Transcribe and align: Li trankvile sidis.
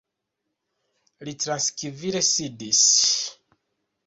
Li 1.29 1.35
trankvile 1.43 2.25
sidis. 2.31 2.83